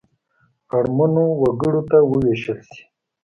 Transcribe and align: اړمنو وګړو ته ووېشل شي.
اړمنو 0.77 1.25
وګړو 1.41 1.81
ته 1.89 1.97
ووېشل 2.09 2.59
شي. 2.69 2.83